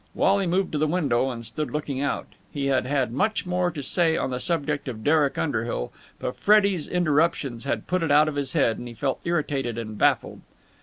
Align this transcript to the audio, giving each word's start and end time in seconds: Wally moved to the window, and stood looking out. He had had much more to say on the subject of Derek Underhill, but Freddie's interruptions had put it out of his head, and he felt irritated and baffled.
Wally 0.15 0.47
moved 0.47 0.71
to 0.71 0.79
the 0.79 0.87
window, 0.87 1.29
and 1.29 1.45
stood 1.45 1.69
looking 1.69 2.01
out. 2.01 2.25
He 2.51 2.65
had 2.65 2.87
had 2.87 3.11
much 3.11 3.45
more 3.45 3.69
to 3.69 3.83
say 3.83 4.17
on 4.17 4.31
the 4.31 4.39
subject 4.39 4.87
of 4.87 5.03
Derek 5.03 5.37
Underhill, 5.37 5.91
but 6.17 6.37
Freddie's 6.37 6.87
interruptions 6.87 7.65
had 7.65 7.85
put 7.85 8.01
it 8.01 8.09
out 8.09 8.27
of 8.27 8.33
his 8.33 8.53
head, 8.53 8.79
and 8.79 8.87
he 8.87 8.95
felt 8.95 9.21
irritated 9.25 9.77
and 9.77 9.99
baffled. 9.99 10.41